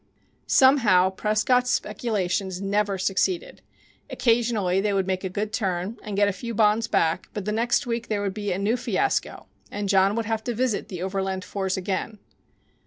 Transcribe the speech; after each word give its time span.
Somehow, 0.47 1.11
Prescott's 1.11 1.69
speculations 1.69 2.59
never 2.59 2.97
succeeded. 2.97 3.61
Occasionally 4.09 4.81
they 4.81 4.93
would 4.93 5.05
make 5.05 5.23
a 5.23 5.29
good 5.29 5.53
turn 5.53 5.99
and 6.01 6.15
get 6.15 6.27
a 6.27 6.31
few 6.33 6.55
bonds 6.55 6.87
back, 6.87 7.29
but 7.35 7.45
the 7.45 7.51
next 7.51 7.85
week 7.85 8.07
there 8.07 8.23
would 8.23 8.33
be 8.33 8.51
a 8.51 8.57
new 8.57 8.77
fiasco, 8.77 9.45
and 9.69 9.87
John 9.87 10.15
would 10.15 10.25
have 10.25 10.43
to 10.45 10.55
visit 10.55 10.87
the 10.87 11.03
Overland 11.03 11.43
4s 11.43 11.77
again. 11.77 12.17